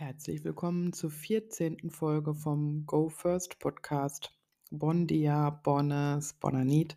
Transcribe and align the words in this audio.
Herzlich 0.00 0.44
willkommen 0.44 0.94
zur 0.94 1.10
14. 1.10 1.90
Folge 1.90 2.32
vom 2.32 2.86
Go 2.86 3.10
First 3.10 3.58
Podcast. 3.58 4.32
Bon 4.70 5.06
dia, 5.06 5.50
bonnes, 5.50 6.32
bonanit, 6.32 6.96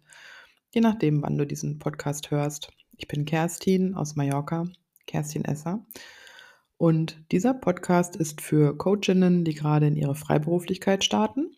je 0.73 0.79
nachdem, 0.79 1.21
wann 1.21 1.37
du 1.37 1.45
diesen 1.45 1.79
Podcast 1.79 2.31
hörst. 2.31 2.71
Ich 2.95 3.09
bin 3.09 3.25
Kerstin 3.25 3.93
aus 3.93 4.15
Mallorca, 4.15 4.69
Kerstin 5.05 5.43
Esser. 5.43 5.85
Und 6.77 7.21
dieser 7.33 7.53
Podcast 7.53 8.15
ist 8.15 8.39
für 8.39 8.77
Coachinnen, 8.77 9.43
die 9.43 9.53
gerade 9.53 9.87
in 9.87 9.97
ihre 9.97 10.15
Freiberuflichkeit 10.15 11.03
starten 11.03 11.57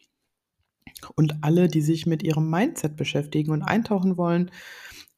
und 1.15 1.43
alle, 1.43 1.67
die 1.67 1.81
sich 1.81 2.07
mit 2.07 2.23
ihrem 2.23 2.49
Mindset 2.49 2.95
beschäftigen 2.95 3.51
und 3.51 3.61
eintauchen 3.61 4.17
wollen 4.17 4.49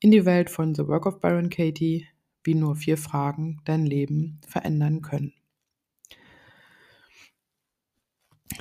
in 0.01 0.11
die 0.11 0.25
Welt 0.25 0.49
von 0.49 0.75
The 0.75 0.87
Work 0.89 1.05
of 1.05 1.21
Byron 1.21 1.49
Katie, 1.49 2.05
wie 2.43 2.53
nur 2.53 2.75
vier 2.75 2.97
Fragen 2.97 3.61
dein 3.63 3.85
Leben 3.85 4.41
verändern 4.45 5.01
können. 5.01 5.33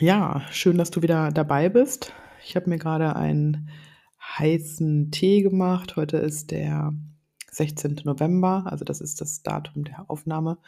Ja, 0.01 0.43
schön, 0.51 0.77
dass 0.77 0.91
du 0.91 1.01
wieder 1.01 1.31
dabei 1.31 1.69
bist. 1.71 2.13
Ich 2.45 2.55
habe 2.55 2.69
mir 2.69 2.77
gerade 2.77 3.17
einen 3.17 3.71
heißen 4.21 5.11
Tee 5.11 5.43
gemacht. 5.43 5.97
Heute 5.97 6.19
ist 6.19 6.51
der 6.51 6.93
16. 7.51 8.03
November, 8.05 8.65
also 8.67 8.85
das 8.85 9.01
ist 9.01 9.21
das 9.23 9.43
Datum 9.43 9.85
der 9.85 10.11
Aufnahme. 10.11 10.59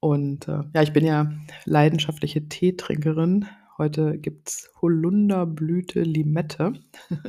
Und 0.00 0.48
äh, 0.48 0.64
ja, 0.74 0.82
ich 0.82 0.92
bin 0.92 1.06
ja 1.06 1.32
leidenschaftliche 1.64 2.46
Teetrinkerin. 2.48 3.46
Heute 3.78 4.18
gibt 4.18 4.50
es 4.50 4.70
Holunderblüte 4.82 6.02
Limette. 6.02 6.74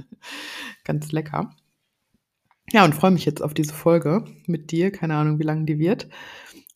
Ganz 0.84 1.12
lecker. 1.13 1.55
Ja, 2.71 2.84
und 2.84 2.95
freue 2.95 3.12
mich 3.12 3.26
jetzt 3.26 3.41
auf 3.41 3.54
diese 3.54 3.73
Folge 3.73 4.26
mit 4.45 4.71
dir. 4.71 4.91
Keine 4.91 5.16
Ahnung, 5.16 5.40
wie 5.40 5.43
lange 5.43 5.66
die 5.66 5.79
wird. 5.79 6.09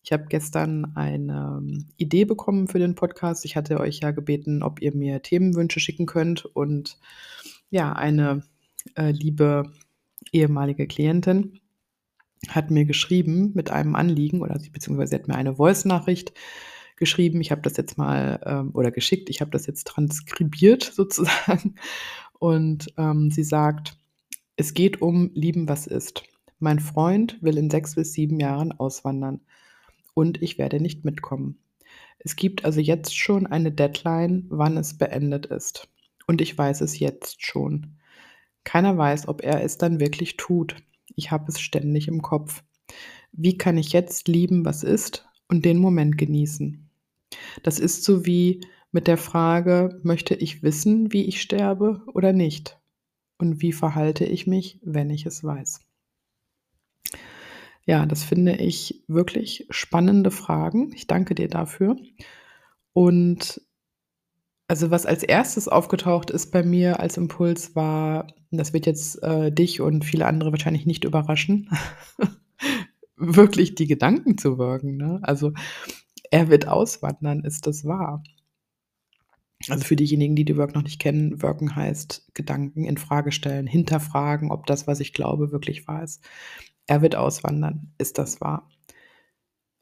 Ich 0.06 0.12
habe 0.12 0.26
gestern 0.30 0.92
eine 0.94 1.58
ähm, 1.58 1.88
Idee 1.98 2.26
bekommen 2.26 2.68
für 2.68 2.78
den 2.78 2.94
Podcast. 2.94 3.44
Ich 3.44 3.56
hatte 3.56 3.80
euch 3.80 4.02
ja 4.04 4.12
gebeten, 4.12 4.62
ob 4.62 4.80
ihr 4.80 4.96
mir 4.96 5.24
Themenwünsche 5.24 5.80
schicken 5.80 6.06
könnt. 6.06 6.46
Und 6.46 7.00
ja, 7.72 7.92
eine 7.92 8.44
äh, 8.96 9.10
liebe 9.10 9.72
ehemalige 10.32 10.86
Klientin 10.86 11.60
hat 12.50 12.70
mir 12.70 12.86
geschrieben 12.86 13.50
mit 13.56 13.72
einem 13.72 13.96
Anliegen 13.96 14.44
oder 14.44 14.60
beziehungsweise 14.72 15.10
sie 15.10 15.16
hat 15.16 15.28
mir 15.28 15.34
eine 15.34 15.56
Voice-Nachricht 15.56 16.34
geschrieben. 16.98 17.42
Ich 17.42 17.50
habe 17.50 17.64
das 17.64 17.76
jetzt 17.76 17.98
mal 17.98 18.40
ähm, 18.46 18.76
oder 18.76 18.92
geschickt. 18.92 19.32
Ich 19.32 19.42
habe 19.42 19.50
das 19.50 19.66
jetzt 19.66 19.88
transkribiert 19.88 20.84
sozusagen. 20.94 21.78
Und 22.38 22.94
ähm, 22.98 23.32
sie 23.32 23.44
sagt, 23.44 23.98
es 24.56 24.76
geht 24.76 25.02
um 25.02 25.32
Lieben, 25.34 25.68
was 25.68 25.88
ist. 25.88 26.22
Mein 26.60 26.80
Freund 26.80 27.42
will 27.42 27.58
in 27.58 27.72
sechs 27.72 27.96
bis 27.96 28.14
sieben 28.14 28.40
Jahren 28.40 28.72
auswandern 28.72 29.42
und 30.16 30.42
ich 30.42 30.58
werde 30.58 30.80
nicht 30.80 31.06
mitkommen. 31.06 31.60
Es 32.18 32.36
gibt 32.36 32.66
also 32.66 32.80
jetzt 32.80 33.16
schon 33.16 33.46
eine 33.46 33.72
Deadline, 33.72 34.46
wann 34.50 34.78
es 34.78 34.98
beendet 34.98 35.46
ist. 35.46 35.88
Und 36.26 36.42
ich 36.42 36.58
weiß 36.58 36.82
es 36.82 36.98
jetzt 36.98 37.46
schon. 37.46 37.98
Keiner 38.64 38.98
weiß, 38.98 39.28
ob 39.28 39.44
er 39.44 39.64
es 39.64 39.78
dann 39.78 40.00
wirklich 40.00 40.38
tut. 40.38 40.78
Ich 41.16 41.30
habe 41.30 41.46
es 41.50 41.60
ständig 41.60 42.08
im 42.08 42.24
Kopf. 42.24 42.64
Wie 43.32 43.58
kann 43.60 43.78
ich 43.78 43.94
jetzt 43.94 44.28
lieben, 44.28 44.66
was 44.66 44.84
ist 44.84 45.28
und 45.48 45.66
den 45.66 45.78
Moment 45.78 46.18
genießen? 46.18 46.90
Das 47.62 47.78
ist 47.78 48.04
so 48.04 48.26
wie 48.26 48.62
mit 48.92 49.08
der 49.08 49.18
Frage, 49.18 50.00
möchte 50.02 50.34
ich 50.34 50.64
wissen, 50.64 51.12
wie 51.12 51.26
ich 51.26 51.42
sterbe 51.42 52.02
oder 52.08 52.34
nicht? 52.34 52.80
Und 53.38 53.62
wie 53.62 53.74
verhalte 53.74 54.26
ich 54.26 54.48
mich, 54.48 54.80
wenn 54.82 55.10
ich 55.10 55.26
es 55.26 55.44
weiß? 55.44 55.82
Ja, 57.86 58.06
das 58.06 58.24
finde 58.24 58.56
ich 58.56 59.04
wirklich 59.08 59.68
spannende 59.70 60.32
Fragen. 60.32 60.92
Ich 60.94 61.08
danke 61.08 61.36
dir 61.36 61.48
dafür. 61.48 61.98
Und 62.94 63.62
also 64.68 64.90
was 64.90 65.06
als 65.06 65.22
erstes 65.22 65.68
aufgetaucht 65.68 66.32
ist 66.32 66.52
bei 66.52 66.64
mir 66.64 67.00
als 67.00 67.18
Impuls 67.18 67.76
war, 67.76 68.28
das 68.50 68.74
wird 68.74 68.88
jetzt 68.88 69.22
äh, 69.22 69.52
dich 69.52 69.82
und 69.82 70.04
viele 70.04 70.26
andere 70.26 70.52
wahrscheinlich 70.52 70.88
nicht 70.88 71.04
überraschen, 71.04 71.70
wirklich 73.16 73.76
die 73.76 73.86
Gedanken 73.86 74.38
zu 74.38 74.58
wirken. 74.58 74.98
Ne? 74.98 75.20
Also 75.22 75.54
er 76.32 76.50
wird 76.50 76.68
auswandern, 76.68 77.44
ist 77.44 77.68
das 77.68 77.86
wahr? 77.86 78.24
Also 79.70 79.86
für 79.86 79.96
diejenigen, 79.96 80.36
die 80.36 80.46
die 80.46 80.58
Work 80.58 80.76
noch 80.76 80.84
nicht 80.84 81.00
kennen, 81.00 81.42
Worken 81.42 81.76
heißt 81.76 82.32
Gedanken 82.34 82.86
in 82.86 82.98
Frage 82.98 83.32
stellen, 83.32 83.68
hinterfragen, 83.68 84.52
ob 84.52 84.66
das, 84.66 84.86
was 84.88 85.00
ich 85.00 85.14
glaube, 85.14 85.52
wirklich 85.52 85.88
wahr 85.88 86.04
ist. 86.04 86.24
Er 86.88 87.02
wird 87.02 87.16
auswandern. 87.16 87.94
Ist 87.98 88.18
das 88.18 88.42
wahr? 88.42 88.70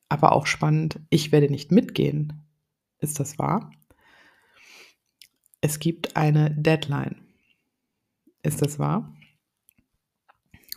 Aber 0.09 0.33
auch 0.33 0.45
spannend, 0.45 0.99
ich 1.09 1.31
werde 1.31 1.49
nicht 1.49 1.71
mitgehen. 1.71 2.45
Ist 2.99 3.19
das 3.19 3.37
wahr? 3.39 3.71
Es 5.61 5.79
gibt 5.79 6.15
eine 6.15 6.51
Deadline. 6.51 7.23
Ist 8.43 8.61
das 8.61 8.79
wahr? 8.79 9.15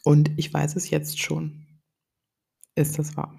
Und 0.05 0.31
ich 0.37 0.53
weiß 0.53 0.77
es 0.77 0.91
jetzt 0.91 1.21
schon. 1.21 1.67
Ist 2.77 2.99
das 2.99 3.17
wahr? 3.17 3.37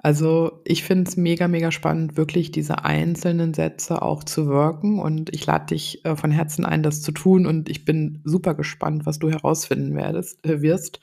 Also 0.00 0.62
ich 0.64 0.84
finde 0.84 1.10
es 1.10 1.16
mega, 1.16 1.48
mega 1.48 1.72
spannend, 1.72 2.16
wirklich 2.16 2.52
diese 2.52 2.84
einzelnen 2.84 3.52
Sätze 3.52 4.00
auch 4.00 4.22
zu 4.22 4.46
wirken. 4.46 5.00
Und 5.00 5.34
ich 5.34 5.44
lade 5.44 5.66
dich 5.66 6.04
äh, 6.04 6.16
von 6.16 6.30
Herzen 6.30 6.64
ein, 6.64 6.82
das 6.82 7.02
zu 7.02 7.12
tun. 7.12 7.46
Und 7.46 7.68
ich 7.68 7.84
bin 7.84 8.22
super 8.24 8.54
gespannt, 8.54 9.06
was 9.06 9.18
du 9.18 9.28
herausfinden 9.28 9.96
werdest, 9.96 10.44
äh, 10.46 10.62
wirst. 10.62 11.00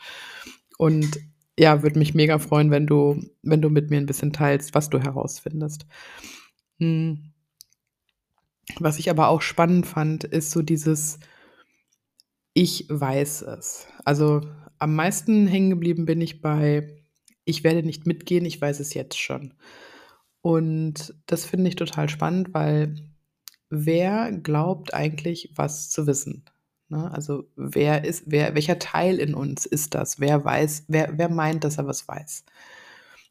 Und 0.77 1.19
ja, 1.57 1.83
würde 1.83 1.99
mich 1.99 2.13
mega 2.13 2.39
freuen, 2.39 2.71
wenn 2.71 2.87
du, 2.87 3.21
wenn 3.41 3.61
du 3.61 3.69
mit 3.69 3.89
mir 3.89 3.97
ein 3.97 4.05
bisschen 4.05 4.33
teilst, 4.33 4.75
was 4.75 4.89
du 4.89 4.99
herausfindest. 4.99 5.85
Hm. 6.79 7.31
Was 8.79 8.99
ich 8.99 9.09
aber 9.09 9.29
auch 9.29 9.41
spannend 9.41 9.85
fand, 9.85 10.23
ist 10.23 10.51
so 10.51 10.61
dieses 10.61 11.19
Ich 12.53 12.87
weiß 12.89 13.43
es. 13.43 13.87
Also 14.03 14.41
am 14.79 14.95
meisten 14.95 15.47
hängen 15.47 15.69
geblieben 15.69 16.05
bin 16.05 16.19
ich 16.21 16.41
bei 16.41 17.03
Ich 17.45 17.63
werde 17.63 17.83
nicht 17.83 18.05
mitgehen, 18.05 18.45
ich 18.45 18.59
weiß 18.59 18.79
es 18.79 18.93
jetzt 18.93 19.19
schon. 19.19 19.53
Und 20.41 21.15
das 21.25 21.45
finde 21.45 21.69
ich 21.69 21.75
total 21.75 22.09
spannend, 22.09 22.53
weil 22.53 22.95
wer 23.69 24.31
glaubt 24.31 24.93
eigentlich, 24.93 25.51
was 25.55 25.89
zu 25.89 26.05
wissen? 26.07 26.45
Ne? 26.89 27.11
Also 27.11 27.45
wer 27.55 28.03
ist, 28.05 28.23
wer, 28.27 28.55
welcher 28.55 28.79
Teil 28.79 29.17
in 29.19 29.33
uns 29.33 29.65
ist 29.65 29.95
das? 29.95 30.19
Wer 30.19 30.43
weiß, 30.43 30.85
wer, 30.87 31.17
wer 31.17 31.29
meint, 31.29 31.63
dass 31.63 31.77
er 31.77 31.87
was 31.87 32.07
weiß? 32.07 32.45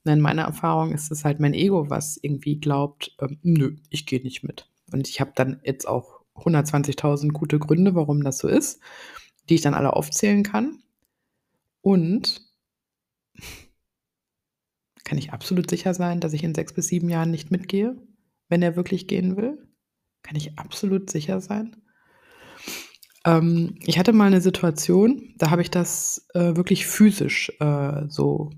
in 0.07 0.21
meiner 0.21 0.43
Erfahrung 0.43 0.93
ist 0.93 1.11
es 1.11 1.25
halt 1.25 1.41
mein 1.41 1.55
Ego, 1.55 1.89
was 1.89 2.19
irgendwie 2.21 2.61
glaubt, 2.61 3.17
ähm, 3.21 3.39
nö, 3.43 3.77
ich 3.89 4.05
gehe 4.05 4.21
nicht 4.21 4.43
mit. 4.43 4.69
Und 4.93 5.09
ich 5.09 5.21
habe 5.21 5.33
dann 5.35 5.61
jetzt 5.65 5.89
auch 5.89 6.21
120.000 6.37 7.33
gute 7.33 7.59
Gründe, 7.59 7.95
warum 7.95 8.23
das 8.23 8.39
so 8.39 8.49
ist, 8.49 8.81
die 9.49 9.55
ich 9.55 9.63
dann 9.63 9.75
alle 9.75 9.95
aufzählen 9.95 10.43
kann. 10.43 10.83
Und 11.81 12.43
kann 15.05 15.19
ich 15.19 15.33
absolut 15.33 15.71
sicher 15.71 15.95
sein, 15.95 16.21
dass 16.21 16.33
ich 16.33 16.45
in 16.45 16.55
sechs 16.55 16.73
bis 16.75 16.89
sieben 16.89 17.09
Jahren 17.09 17.31
nicht 17.31 17.51
mitgehe, 17.51 17.97
wenn 18.49 18.63
er 18.63 18.77
wirklich 18.77 19.07
gehen 19.07 19.37
will? 19.37 19.67
Kann 20.23 20.37
ich 20.37 20.59
absolut 20.59 21.11
sicher 21.11 21.41
sein? 21.41 21.77
Ähm, 23.25 23.77
ich 23.81 23.99
hatte 23.99 24.13
mal 24.13 24.27
eine 24.27 24.41
Situation, 24.41 25.35
da 25.39 25.51
habe 25.51 25.63
ich 25.63 25.71
das 25.71 26.27
äh, 26.35 26.57
wirklich 26.57 26.87
physisch 26.87 27.53
äh, 27.61 28.03
so 28.09 28.51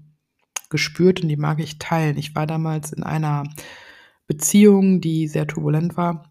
gespürt 0.71 1.23
und 1.23 1.29
die 1.29 1.37
mag 1.37 1.61
ich 1.61 1.79
teilen. 1.79 2.19
Ich 2.19 2.35
war 2.35 2.47
damals 2.47 2.93
in 2.93 3.03
einer 3.03 3.45
Beziehung, 4.27 5.01
die 5.01 5.29
sehr 5.29 5.47
turbulent 5.47 5.97
war 5.97 6.31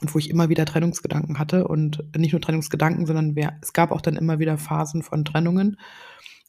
und 0.00 0.14
wo 0.14 0.18
ich 0.18 0.30
immer 0.30 0.48
wieder 0.48 0.64
Trennungsgedanken 0.64 1.38
hatte 1.38 1.66
und 1.68 2.04
nicht 2.16 2.32
nur 2.32 2.40
Trennungsgedanken, 2.40 3.06
sondern 3.06 3.36
wer, 3.36 3.58
es 3.62 3.72
gab 3.72 3.92
auch 3.92 4.00
dann 4.00 4.16
immer 4.16 4.38
wieder 4.38 4.58
Phasen 4.58 5.02
von 5.02 5.24
Trennungen. 5.24 5.78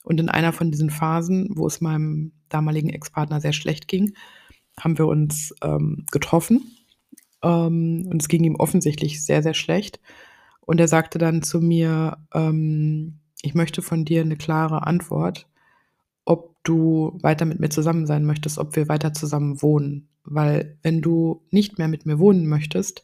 Und 0.04 0.20
in 0.20 0.30
einer 0.30 0.54
von 0.54 0.72
diesen 0.72 0.90
Phasen, 0.90 1.50
wo 1.56 1.68
es 1.68 1.82
meinem 1.82 2.32
damaligen 2.48 2.90
Ex-Partner 2.90 3.42
sehr 3.42 3.54
schlecht 3.54 3.88
ging, 3.88 4.14
haben 4.80 4.98
wir 4.98 5.08
uns 5.08 5.54
ähm, 5.62 6.06
getroffen. 6.12 6.64
Ähm, 7.44 8.08
und 8.10 8.22
es 8.22 8.28
ging 8.28 8.44
ihm 8.44 8.56
offensichtlich 8.56 9.24
sehr, 9.24 9.44
sehr 9.44 9.54
schlecht. 9.54 10.00
Und 10.70 10.80
er 10.80 10.88
sagte 10.88 11.18
dann 11.18 11.42
zu 11.42 11.62
mir, 11.62 12.20
ähm, 12.32 13.22
ich 13.42 13.56
möchte 13.56 13.82
von 13.82 14.06
dir 14.06 14.22
eine 14.22 14.36
klare 14.36 14.86
Antwort, 14.86 15.48
ob 16.26 16.64
du 16.64 17.18
weiter 17.24 17.46
mit 17.46 17.60
mir 17.60 17.70
zusammen 17.70 18.06
sein 18.06 18.24
möchtest, 18.24 18.60
ob 18.60 18.76
wir 18.76 18.88
weiter 18.88 19.12
zusammen 19.12 19.64
wohnen. 19.64 20.10
Weil 20.26 20.78
wenn 20.84 21.02
du 21.02 21.42
nicht 21.50 21.80
mehr 21.80 21.88
mit 21.88 22.06
mir 22.06 22.20
wohnen 22.20 22.46
möchtest, 22.46 23.04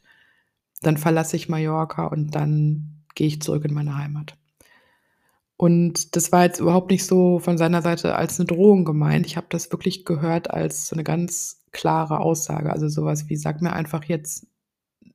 dann 0.84 0.98
verlasse 0.98 1.38
ich 1.38 1.50
Mallorca 1.50 2.06
und 2.06 2.36
dann 2.36 3.04
gehe 3.16 3.26
ich 3.26 3.42
zurück 3.42 3.66
in 3.66 3.74
meine 3.74 3.98
Heimat. 3.98 4.38
Und 5.58 6.16
das 6.16 6.32
war 6.32 6.44
jetzt 6.44 6.60
überhaupt 6.60 6.92
nicht 6.92 7.04
so 7.04 7.40
von 7.40 7.58
seiner 7.58 7.82
Seite 7.82 8.14
als 8.14 8.40
eine 8.40 8.46
Drohung 8.46 8.86
gemeint. 8.86 9.26
Ich 9.26 9.38
habe 9.38 9.48
das 9.50 9.72
wirklich 9.72 10.06
gehört 10.06 10.52
als 10.52 10.86
so 10.86 10.96
eine 10.96 11.04
ganz 11.04 11.64
klare 11.72 12.20
Aussage. 12.20 12.72
Also 12.72 12.90
sowas 12.90 13.28
wie, 13.28 13.38
sag 13.38 13.60
mir 13.64 13.74
einfach 13.74 14.04
jetzt 14.04 14.46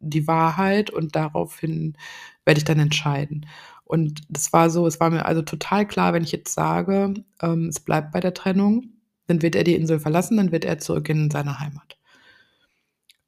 die 0.00 0.26
Wahrheit 0.26 0.90
und 0.90 1.14
daraufhin 1.14 1.96
werde 2.44 2.58
ich 2.58 2.64
dann 2.64 2.78
entscheiden. 2.78 3.46
Und 3.84 4.22
das 4.28 4.52
war 4.52 4.70
so, 4.70 4.86
es 4.86 5.00
war 5.00 5.10
mir 5.10 5.26
also 5.26 5.42
total 5.42 5.86
klar, 5.86 6.12
wenn 6.12 6.22
ich 6.22 6.32
jetzt 6.32 6.54
sage, 6.54 7.14
ähm, 7.42 7.68
es 7.68 7.80
bleibt 7.80 8.12
bei 8.12 8.20
der 8.20 8.34
Trennung, 8.34 8.92
dann 9.26 9.42
wird 9.42 9.54
er 9.54 9.64
die 9.64 9.74
Insel 9.74 10.00
verlassen, 10.00 10.36
dann 10.36 10.52
wird 10.52 10.64
er 10.64 10.78
zurück 10.78 11.08
in 11.08 11.30
seine 11.30 11.60
Heimat. 11.60 11.98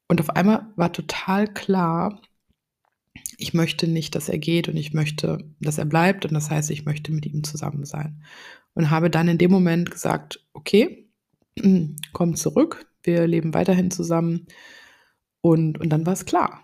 Und 0.08 0.20
auf 0.20 0.30
einmal 0.30 0.66
war 0.76 0.92
total 0.92 1.48
klar, 1.48 2.20
ich 3.38 3.54
möchte 3.54 3.88
nicht, 3.88 4.14
dass 4.14 4.28
er 4.28 4.38
geht 4.38 4.68
und 4.68 4.76
ich 4.76 4.92
möchte, 4.92 5.38
dass 5.60 5.78
er 5.78 5.84
bleibt 5.84 6.24
und 6.24 6.34
das 6.34 6.50
heißt, 6.50 6.70
ich 6.70 6.84
möchte 6.84 7.12
mit 7.12 7.26
ihm 7.26 7.44
zusammen 7.44 7.84
sein. 7.84 8.22
Und 8.74 8.90
habe 8.90 9.10
dann 9.10 9.28
in 9.28 9.38
dem 9.38 9.50
Moment 9.50 9.90
gesagt, 9.90 10.46
okay, 10.52 11.08
komm 12.12 12.36
zurück, 12.36 12.86
wir 13.02 13.26
leben 13.26 13.52
weiterhin 13.52 13.90
zusammen 13.90 14.46
und, 15.42 15.78
und 15.78 15.90
dann 15.90 16.06
war 16.06 16.14
es 16.14 16.24
klar. 16.24 16.62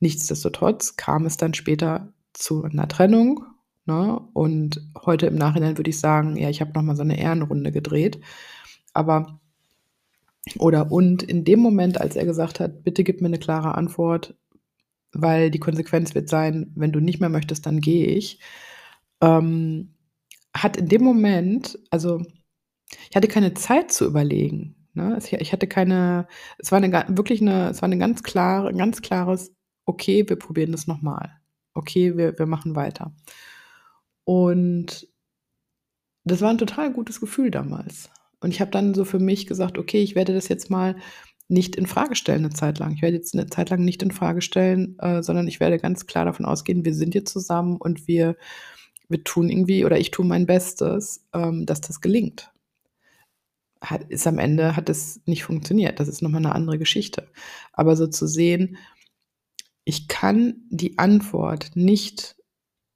Nichtsdestotrotz 0.00 0.96
kam 0.96 1.24
es 1.24 1.38
dann 1.38 1.54
später 1.54 2.12
zu 2.34 2.64
einer 2.64 2.88
Trennung 2.88 3.44
ne? 3.86 4.20
und 4.34 4.82
heute 5.04 5.26
im 5.26 5.36
Nachhinein 5.36 5.78
würde 5.78 5.90
ich 5.90 6.00
sagen, 6.00 6.36
ja, 6.36 6.50
ich 6.50 6.60
habe 6.60 6.72
nochmal 6.72 6.96
so 6.96 7.02
eine 7.02 7.18
Ehrenrunde 7.18 7.72
gedreht, 7.72 8.20
aber 8.92 9.40
oder 10.58 10.90
und 10.90 11.22
in 11.22 11.44
dem 11.44 11.60
Moment, 11.60 12.00
als 12.00 12.16
er 12.16 12.24
gesagt 12.24 12.60
hat, 12.60 12.82
bitte 12.82 13.04
gib 13.04 13.20
mir 13.20 13.28
eine 13.28 13.38
klare 13.38 13.74
Antwort, 13.74 14.34
weil 15.12 15.50
die 15.50 15.60
Konsequenz 15.60 16.14
wird 16.14 16.28
sein, 16.28 16.72
wenn 16.74 16.92
du 16.92 17.00
nicht 17.00 17.20
mehr 17.20 17.28
möchtest, 17.28 17.66
dann 17.66 17.80
gehe 17.80 18.06
ich. 18.06 18.40
Ähm, 19.20 19.94
hat 20.54 20.76
in 20.76 20.88
dem 20.88 21.02
Moment, 21.04 21.78
also 21.90 22.22
ich 23.10 23.16
hatte 23.16 23.28
keine 23.28 23.54
Zeit 23.54 23.92
zu 23.92 24.06
überlegen. 24.06 24.79
Ne? 25.00 25.18
Ich 25.38 25.52
hatte 25.52 25.66
keine, 25.66 26.26
es 26.58 26.70
war 26.72 26.82
eine 26.82 27.16
wirklich 27.16 27.40
eine, 27.40 27.70
es 27.70 27.82
war 27.82 27.86
eine 27.86 27.98
ganz 27.98 28.22
klare, 28.22 28.72
ganz 28.74 29.02
klares, 29.02 29.52
okay, 29.86 30.28
wir 30.28 30.36
probieren 30.36 30.72
das 30.72 30.86
nochmal. 30.86 31.32
Okay, 31.74 32.16
wir, 32.16 32.38
wir 32.38 32.46
machen 32.46 32.76
weiter. 32.76 33.14
Und 34.24 35.08
das 36.24 36.40
war 36.40 36.50
ein 36.50 36.58
total 36.58 36.92
gutes 36.92 37.20
Gefühl 37.20 37.50
damals. 37.50 38.10
Und 38.40 38.50
ich 38.50 38.60
habe 38.60 38.70
dann 38.70 38.94
so 38.94 39.04
für 39.04 39.18
mich 39.18 39.46
gesagt, 39.46 39.78
okay, 39.78 40.02
ich 40.02 40.14
werde 40.14 40.34
das 40.34 40.48
jetzt 40.48 40.70
mal 40.70 40.96
nicht 41.48 41.76
in 41.76 41.86
Frage 41.86 42.14
stellen 42.14 42.44
eine 42.44 42.54
Zeit 42.54 42.78
lang. 42.78 42.92
Ich 42.92 43.02
werde 43.02 43.16
jetzt 43.16 43.34
eine 43.34 43.46
Zeit 43.46 43.70
lang 43.70 43.84
nicht 43.84 44.02
in 44.02 44.12
Frage 44.12 44.40
stellen, 44.40 44.96
äh, 45.00 45.22
sondern 45.22 45.48
ich 45.48 45.60
werde 45.60 45.78
ganz 45.78 46.06
klar 46.06 46.24
davon 46.24 46.46
ausgehen, 46.46 46.84
wir 46.84 46.94
sind 46.94 47.14
jetzt 47.14 47.32
zusammen 47.32 47.76
und 47.76 48.06
wir, 48.06 48.36
wir 49.08 49.24
tun 49.24 49.50
irgendwie 49.50 49.84
oder 49.84 49.98
ich 49.98 50.10
tue 50.10 50.24
mein 50.24 50.46
Bestes, 50.46 51.26
ähm, 51.34 51.66
dass 51.66 51.80
das 51.80 52.00
gelingt. 52.00 52.52
Hat, 53.82 54.04
ist 54.10 54.26
am 54.26 54.38
Ende 54.38 54.76
hat 54.76 54.88
es 54.90 55.20
nicht 55.26 55.44
funktioniert. 55.44 56.00
Das 56.00 56.08
ist 56.08 56.22
nochmal 56.22 56.44
eine 56.44 56.54
andere 56.54 56.78
Geschichte. 56.78 57.28
Aber 57.72 57.96
so 57.96 58.06
zu 58.06 58.26
sehen, 58.26 58.76
ich 59.84 60.06
kann 60.08 60.62
die 60.68 60.98
Antwort 60.98 61.70
nicht 61.74 62.36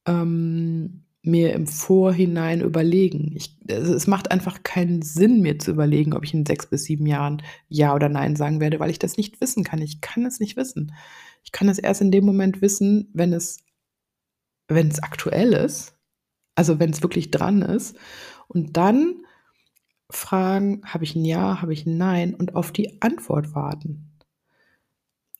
ähm, 0.07 1.05
mir 1.25 1.55
im 1.55 1.67
Vorhinein 1.67 2.61
überlegen. 2.61 3.33
Ich, 3.35 3.57
also 3.71 3.95
es 3.95 4.07
macht 4.07 4.31
einfach 4.31 4.63
keinen 4.63 5.01
Sinn, 5.01 5.41
mir 5.41 5.59
zu 5.59 5.71
überlegen, 5.71 6.13
ob 6.13 6.23
ich 6.25 6.35
in 6.35 6.45
sechs 6.45 6.67
bis 6.67 6.85
sieben 6.85 7.07
Jahren 7.07 7.43
Ja 7.69 7.95
oder 7.95 8.11
Nein 8.11 8.37
sagen 8.37 8.61
werde, 8.61 8.79
weil 8.79 8.91
ich 8.91 8.99
das 8.99 9.17
nicht 9.17 9.41
wissen 9.41 9.65
kann. 9.65 9.81
Ich 9.81 10.03
kann 10.03 10.27
es 10.27 10.39
nicht 10.39 10.57
wissen. 10.57 10.93
Ich 11.43 11.53
kann 11.53 11.69
es 11.69 11.79
erst 11.79 12.03
in 12.03 12.11
dem 12.11 12.27
Moment 12.27 12.61
wissen, 12.61 13.09
wenn 13.15 13.33
es, 13.33 13.65
wenn 14.69 14.89
es 14.89 15.03
aktuell 15.03 15.55
ist, 15.55 15.97
also 16.57 16.79
wenn 16.79 16.91
es 16.91 17.03
wirklich 17.03 17.31
dran 17.31 17.63
ist. 17.63 17.97
Und 18.47 18.77
dann 18.77 19.24
fragen, 20.17 20.83
habe 20.85 21.05
ich 21.05 21.15
ein 21.15 21.25
Ja, 21.25 21.61
habe 21.61 21.73
ich 21.73 21.87
ein 21.87 21.97
Nein 21.97 22.35
und 22.35 22.57
auf 22.57 22.73
die 22.73 23.01
Antwort 23.03 23.55
warten. 23.55 24.11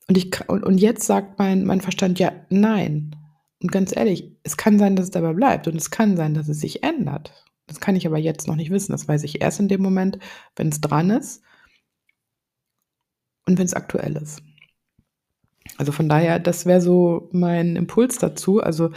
Und, 0.09 0.19
ich, 0.19 0.49
und, 0.49 0.65
und 0.65 0.79
jetzt 0.79 1.07
sagt 1.07 1.39
mein, 1.39 1.65
mein 1.65 1.81
Verstand 1.81 2.19
ja, 2.19 2.33
nein. 2.51 3.17
Und 3.63 3.73
ganz 3.73 3.97
ehrlich, 3.97 4.37
es 4.43 4.57
kann 4.57 4.79
sein, 4.79 4.97
dass 4.97 5.07
es 5.07 5.11
dabei 5.11 5.33
bleibt 5.33 5.67
und 5.67 5.77
es 5.77 5.91
kann 5.91 6.17
sein, 6.17 6.35
dass 6.35 6.49
es 6.49 6.61
sich 6.61 6.83
ändert. 6.83 7.33
Das 7.67 7.81
kann 7.81 7.97
ich 7.97 8.07
aber 8.07 8.19
jetzt 8.19 8.47
noch 8.47 8.57
nicht 8.57 8.71
wissen. 8.71 8.93
Das 8.93 9.09
weiß 9.09 9.23
ich 9.25 9.41
erst 9.41 9.61
in 9.61 9.69
dem 9.69 9.81
Moment, 9.81 10.19
wenn 10.57 10.69
es 10.69 10.81
dran 10.81 11.11
ist 11.11 11.43
und 13.47 13.59
wenn 13.59 13.65
es 13.65 13.75
aktuell 13.75 14.17
ist. 14.17 14.43
Also 15.79 15.93
von 15.93 16.09
daher, 16.09 16.39
das 16.39 16.67
wäre 16.67 16.81
so 16.81 17.29
mein 17.33 17.77
Impuls 17.77 18.19
dazu. 18.19 18.61
Also 18.61 18.91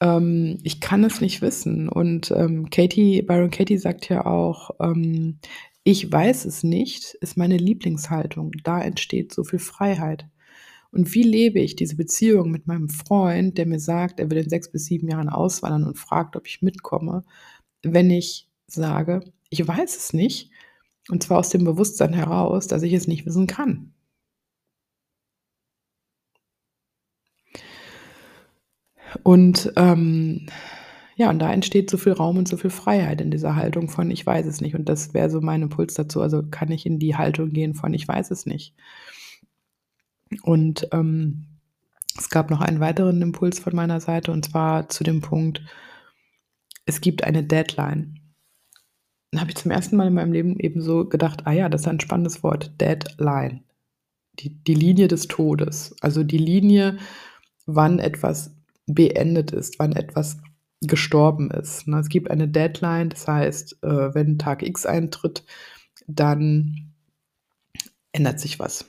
ähm, 0.00 0.58
ich 0.62 0.80
kann 0.80 1.04
es 1.04 1.20
nicht 1.20 1.42
wissen. 1.42 1.88
Und 1.88 2.30
ähm, 2.30 2.70
Katie, 2.70 3.22
Byron 3.22 3.50
Katie 3.50 3.78
sagt 3.78 4.08
ja 4.08 4.26
auch, 4.26 4.70
ähm, 4.80 5.38
ich 5.84 6.10
weiß 6.10 6.46
es 6.46 6.62
nicht, 6.62 7.14
ist 7.20 7.36
meine 7.36 7.56
Lieblingshaltung. 7.56 8.52
Da 8.62 8.80
entsteht 8.80 9.32
so 9.32 9.44
viel 9.44 9.58
Freiheit. 9.58 10.26
Und 10.90 11.12
wie 11.14 11.24
lebe 11.24 11.60
ich 11.60 11.76
diese 11.76 11.96
Beziehung 11.96 12.50
mit 12.50 12.66
meinem 12.66 12.88
Freund, 12.88 13.58
der 13.58 13.66
mir 13.66 13.80
sagt, 13.80 14.20
er 14.20 14.30
will 14.30 14.38
in 14.38 14.48
sechs 14.48 14.70
bis 14.70 14.86
sieben 14.86 15.08
Jahren 15.08 15.28
auswandern 15.28 15.84
und 15.84 15.98
fragt, 15.98 16.36
ob 16.36 16.46
ich 16.46 16.62
mitkomme, 16.62 17.24
wenn 17.82 18.10
ich 18.10 18.48
sage, 18.66 19.20
ich 19.50 19.66
weiß 19.66 19.96
es 19.96 20.12
nicht, 20.12 20.50
und 21.10 21.22
zwar 21.22 21.38
aus 21.38 21.50
dem 21.50 21.64
Bewusstsein 21.64 22.12
heraus, 22.12 22.66
dass 22.68 22.82
ich 22.82 22.92
es 22.92 23.08
nicht 23.08 23.26
wissen 23.26 23.46
kann. 23.46 23.93
Und 29.22 29.72
ähm, 29.76 30.46
ja, 31.16 31.30
und 31.30 31.38
da 31.38 31.52
entsteht 31.52 31.90
so 31.90 31.96
viel 31.96 32.12
Raum 32.12 32.38
und 32.38 32.48
so 32.48 32.56
viel 32.56 32.70
Freiheit 32.70 33.20
in 33.20 33.30
dieser 33.30 33.54
Haltung 33.54 33.88
von 33.88 34.10
ich 34.10 34.26
weiß 34.26 34.46
es 34.46 34.60
nicht. 34.60 34.74
Und 34.74 34.88
das 34.88 35.14
wäre 35.14 35.30
so 35.30 35.40
mein 35.40 35.62
Impuls 35.62 35.94
dazu. 35.94 36.20
Also 36.20 36.42
kann 36.42 36.70
ich 36.72 36.86
in 36.86 36.98
die 36.98 37.16
Haltung 37.16 37.50
gehen 37.52 37.74
von 37.74 37.94
ich 37.94 38.06
weiß 38.06 38.30
es 38.30 38.46
nicht. 38.46 38.74
Und 40.42 40.88
ähm, 40.92 41.46
es 42.18 42.30
gab 42.30 42.50
noch 42.50 42.60
einen 42.60 42.80
weiteren 42.80 43.22
Impuls 43.22 43.58
von 43.58 43.74
meiner 43.74 44.00
Seite 44.00 44.32
und 44.32 44.44
zwar 44.44 44.88
zu 44.88 45.04
dem 45.04 45.20
Punkt, 45.20 45.62
es 46.86 47.00
gibt 47.00 47.24
eine 47.24 47.42
Deadline. 47.42 48.20
Dann 49.30 49.40
habe 49.40 49.50
ich 49.50 49.56
zum 49.56 49.70
ersten 49.70 49.96
Mal 49.96 50.08
in 50.08 50.14
meinem 50.14 50.32
Leben 50.32 50.58
eben 50.60 50.80
so 50.80 51.08
gedacht, 51.08 51.46
ah 51.46 51.52
ja, 51.52 51.68
das 51.68 51.82
ist 51.82 51.88
ein 51.88 52.00
spannendes 52.00 52.42
Wort, 52.42 52.80
Deadline. 52.80 53.64
Die, 54.40 54.62
die 54.62 54.74
Linie 54.74 55.08
des 55.08 55.28
Todes. 55.28 55.94
Also 56.00 56.24
die 56.24 56.38
Linie, 56.38 56.98
wann 57.66 57.98
etwas 57.98 58.53
beendet 58.86 59.52
ist, 59.52 59.78
wann 59.78 59.92
etwas 59.92 60.38
gestorben 60.80 61.50
ist. 61.50 61.88
Es 61.88 62.08
gibt 62.08 62.30
eine 62.30 62.48
Deadline, 62.48 63.10
das 63.10 63.26
heißt, 63.26 63.82
äh, 63.82 64.14
wenn 64.14 64.38
Tag 64.38 64.62
X 64.62 64.86
eintritt, 64.86 65.44
dann 66.06 66.92
ändert 68.12 68.40
sich 68.40 68.58
was 68.58 68.86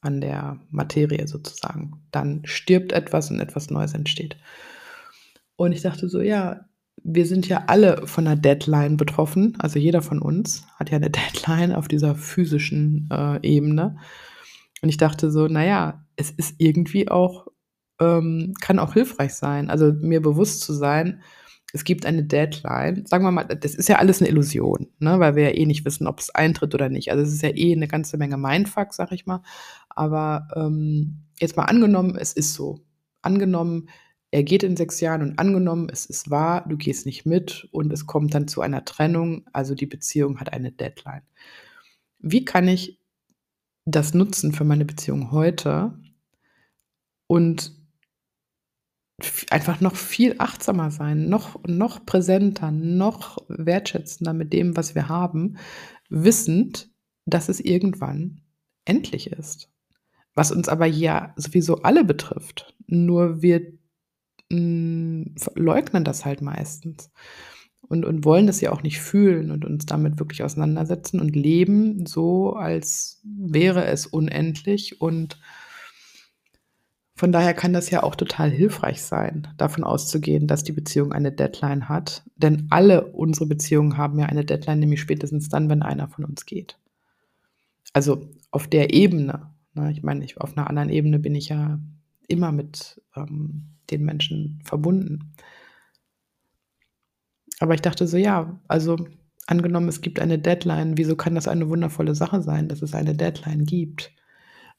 an 0.00 0.20
der 0.20 0.60
Materie 0.70 1.26
sozusagen. 1.26 2.02
Dann 2.10 2.42
stirbt 2.44 2.92
etwas 2.92 3.30
und 3.30 3.40
etwas 3.40 3.70
Neues 3.70 3.94
entsteht. 3.94 4.36
Und 5.56 5.72
ich 5.72 5.82
dachte 5.82 6.08
so, 6.08 6.20
ja, 6.20 6.66
wir 7.02 7.26
sind 7.26 7.48
ja 7.48 7.64
alle 7.66 8.06
von 8.06 8.26
einer 8.26 8.36
Deadline 8.36 8.96
betroffen. 8.96 9.56
Also 9.58 9.78
jeder 9.78 10.02
von 10.02 10.20
uns 10.20 10.66
hat 10.76 10.90
ja 10.90 10.96
eine 10.96 11.10
Deadline 11.10 11.72
auf 11.74 11.88
dieser 11.88 12.14
physischen 12.14 13.08
äh, 13.10 13.38
Ebene. 13.42 13.96
Und 14.82 14.88
ich 14.88 14.96
dachte 14.96 15.30
so, 15.30 15.48
naja, 15.48 16.04
es 16.16 16.30
ist 16.30 16.56
irgendwie 16.58 17.08
auch, 17.08 17.46
ähm, 18.00 18.54
kann 18.60 18.78
auch 18.78 18.94
hilfreich 18.94 19.34
sein. 19.34 19.70
Also 19.70 19.92
mir 19.92 20.20
bewusst 20.20 20.60
zu 20.60 20.72
sein, 20.72 21.22
es 21.72 21.82
gibt 21.82 22.06
eine 22.06 22.22
Deadline. 22.22 23.04
Sagen 23.04 23.24
wir 23.24 23.32
mal, 23.32 23.44
das 23.44 23.74
ist 23.74 23.88
ja 23.88 23.96
alles 23.96 24.20
eine 24.20 24.30
Illusion, 24.30 24.88
ne? 25.00 25.18
weil 25.18 25.34
wir 25.34 25.42
ja 25.42 25.56
eh 25.56 25.66
nicht 25.66 25.84
wissen, 25.84 26.06
ob 26.06 26.20
es 26.20 26.30
eintritt 26.30 26.74
oder 26.74 26.88
nicht. 26.88 27.10
Also 27.10 27.24
es 27.24 27.32
ist 27.32 27.42
ja 27.42 27.50
eh 27.50 27.72
eine 27.72 27.88
ganze 27.88 28.16
Menge 28.16 28.36
Mindfuck, 28.36 28.94
sag 28.94 29.10
ich 29.10 29.26
mal. 29.26 29.42
Aber 29.88 30.46
ähm, 30.54 31.24
jetzt 31.40 31.56
mal 31.56 31.64
angenommen, 31.64 32.16
es 32.16 32.32
ist 32.32 32.54
so. 32.54 32.84
Angenommen, 33.22 33.88
er 34.30 34.42
geht 34.44 34.62
in 34.62 34.76
sechs 34.76 35.00
Jahren 35.00 35.22
und 35.22 35.38
angenommen, 35.38 35.88
es 35.92 36.06
ist 36.06 36.30
wahr, 36.30 36.64
du 36.68 36.76
gehst 36.76 37.06
nicht 37.06 37.24
mit 37.24 37.68
und 37.72 37.92
es 37.92 38.06
kommt 38.06 38.34
dann 38.34 38.48
zu 38.48 38.60
einer 38.60 38.84
Trennung, 38.84 39.44
also 39.52 39.74
die 39.74 39.86
Beziehung 39.86 40.40
hat 40.40 40.52
eine 40.52 40.72
Deadline. 40.72 41.22
Wie 42.18 42.44
kann 42.44 42.68
ich 42.68 43.00
das 43.84 44.14
nutzen 44.14 44.52
für 44.52 44.64
meine 44.64 44.84
Beziehung 44.84 45.30
heute 45.30 45.98
und 47.26 47.83
einfach 49.50 49.80
noch 49.80 49.94
viel 49.94 50.36
achtsamer 50.38 50.90
sein, 50.90 51.28
noch, 51.28 51.62
noch 51.66 52.04
präsenter, 52.04 52.70
noch 52.70 53.38
wertschätzender 53.48 54.32
mit 54.32 54.52
dem, 54.52 54.76
was 54.76 54.94
wir 54.94 55.08
haben, 55.08 55.56
wissend, 56.08 56.90
dass 57.24 57.48
es 57.48 57.60
irgendwann 57.60 58.40
endlich 58.84 59.30
ist. 59.30 59.70
Was 60.34 60.50
uns 60.50 60.68
aber 60.68 60.86
ja 60.86 61.32
sowieso 61.36 61.82
alle 61.82 62.04
betrifft. 62.04 62.74
Nur 62.86 63.40
wir 63.40 63.60
mh, 64.50 64.58
mm, 64.58 65.34
leugnen 65.54 66.04
das 66.04 66.24
halt 66.24 66.42
meistens 66.42 67.10
und, 67.88 68.04
und 68.04 68.24
wollen 68.24 68.46
das 68.46 68.60
ja 68.60 68.72
auch 68.72 68.82
nicht 68.82 69.00
fühlen 69.00 69.50
und 69.50 69.64
uns 69.64 69.86
damit 69.86 70.18
wirklich 70.18 70.42
auseinandersetzen 70.42 71.20
und 71.20 71.36
leben 71.36 72.06
so, 72.06 72.54
als 72.54 73.20
wäre 73.24 73.84
es 73.84 74.06
unendlich 74.06 75.00
und 75.00 75.38
von 77.16 77.30
daher 77.30 77.54
kann 77.54 77.72
das 77.72 77.90
ja 77.90 78.02
auch 78.02 78.16
total 78.16 78.50
hilfreich 78.50 79.02
sein, 79.02 79.46
davon 79.56 79.84
auszugehen, 79.84 80.48
dass 80.48 80.64
die 80.64 80.72
Beziehung 80.72 81.12
eine 81.12 81.30
Deadline 81.30 81.88
hat. 81.88 82.24
Denn 82.34 82.66
alle 82.70 83.12
unsere 83.12 83.46
Beziehungen 83.46 83.96
haben 83.96 84.18
ja 84.18 84.26
eine 84.26 84.44
Deadline, 84.44 84.80
nämlich 84.80 85.00
spätestens 85.00 85.48
dann, 85.48 85.68
wenn 85.68 85.82
einer 85.82 86.08
von 86.08 86.24
uns 86.24 86.44
geht. 86.44 86.76
Also 87.92 88.28
auf 88.50 88.66
der 88.66 88.92
Ebene. 88.92 89.54
Ne? 89.74 89.92
Ich 89.92 90.02
meine, 90.02 90.24
ich, 90.24 90.40
auf 90.40 90.56
einer 90.56 90.68
anderen 90.68 90.88
Ebene 90.88 91.20
bin 91.20 91.36
ich 91.36 91.50
ja 91.50 91.78
immer 92.26 92.50
mit 92.50 93.00
ähm, 93.14 93.74
den 93.90 94.04
Menschen 94.04 94.60
verbunden. 94.64 95.34
Aber 97.60 97.74
ich 97.74 97.82
dachte 97.82 98.08
so, 98.08 98.16
ja, 98.16 98.58
also 98.66 98.96
angenommen, 99.46 99.88
es 99.88 100.00
gibt 100.00 100.18
eine 100.18 100.40
Deadline, 100.40 100.96
wieso 100.96 101.14
kann 101.14 101.36
das 101.36 101.46
eine 101.46 101.68
wundervolle 101.68 102.16
Sache 102.16 102.42
sein, 102.42 102.68
dass 102.68 102.82
es 102.82 102.94
eine 102.94 103.14
Deadline 103.14 103.64
gibt? 103.66 104.12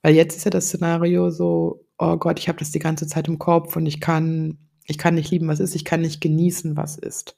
Weil 0.02 0.16
jetzt 0.16 0.36
ist 0.36 0.44
ja 0.44 0.52
das 0.52 0.68
Szenario 0.68 1.30
so: 1.30 1.85
„Oh 2.00 2.18
Gott, 2.18 2.40
ich 2.40 2.48
habe 2.50 2.60
das 2.60 2.72
die 2.72 2.80
ganze 2.80 3.08
Zeit 3.08 3.28
im 3.28 3.40
Kopf 3.40 3.76
und 3.76 3.86
ich 3.86 4.02
kann 4.02 4.58
ich 4.88 4.98
kann 5.00 5.16
nicht 5.16 5.32
lieben, 5.32 5.48
was 5.48 5.60
ist, 5.60 5.74
ich 5.76 5.84
kann 5.86 6.02
nicht 6.02 6.22
genießen, 6.22 6.78
was 6.78 6.98
ist.“ 6.98 7.36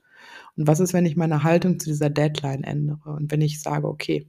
Und 0.57 0.67
was 0.67 0.79
ist, 0.81 0.93
wenn 0.93 1.05
ich 1.05 1.15
meine 1.17 1.43
Haltung 1.43 1.79
zu 1.79 1.89
dieser 1.89 2.09
Deadline 2.09 2.63
ändere 2.63 3.11
und 3.11 3.31
wenn 3.31 3.41
ich 3.41 3.61
sage: 3.61 3.87
„Okay, 3.87 4.27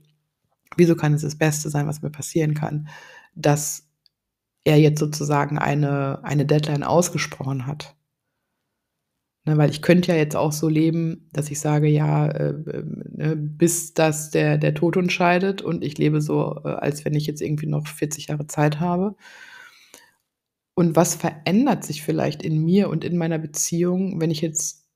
wieso 0.76 0.96
kann 0.96 1.14
es 1.14 1.22
das 1.22 1.36
Beste 1.38 1.70
sein, 1.70 1.86
was 1.88 2.02
mir 2.02 2.10
passieren 2.10 2.54
kann, 2.54 2.88
dass 3.36 3.88
er 4.64 4.78
jetzt 4.78 5.00
sozusagen 5.00 5.58
eine 5.58 6.24
eine 6.24 6.46
Deadline 6.46 6.84
ausgesprochen 6.84 7.66
hat?“ 7.66 7.96
Ne, 9.46 9.56
weil 9.56 9.70
ich 9.70 9.80
könnte 9.82 10.12
ja 10.12 10.18
jetzt 10.18 10.36
auch 10.36 10.52
so 10.52 10.68
leben, 10.68 11.28
dass 11.32 11.50
ich 11.50 11.60
sage, 11.60 11.88
ja, 11.88 12.26
äh, 12.28 12.50
ähm, 12.50 13.02
ne, 13.16 13.36
bis 13.36 13.94
dass 13.94 14.30
der 14.30 14.58
der 14.58 14.74
Tod 14.74 14.96
uns 14.96 15.12
scheidet 15.12 15.62
und 15.62 15.82
ich 15.84 15.96
lebe 15.96 16.20
so, 16.20 16.60
äh, 16.64 16.68
als 16.68 17.04
wenn 17.04 17.14
ich 17.14 17.26
jetzt 17.26 17.40
irgendwie 17.40 17.66
noch 17.66 17.86
40 17.86 18.26
Jahre 18.28 18.46
Zeit 18.46 18.80
habe. 18.80 19.16
Und 20.78 20.94
was 20.94 21.16
verändert 21.16 21.82
sich 21.82 22.04
vielleicht 22.04 22.40
in 22.40 22.64
mir 22.64 22.88
und 22.88 23.02
in 23.04 23.16
meiner 23.16 23.38
Beziehung, 23.40 24.20
wenn 24.20 24.30
ich 24.30 24.40
jetzt 24.40 24.86